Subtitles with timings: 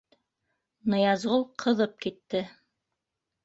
[0.93, 2.45] Ныязғол ҡыҙып китте: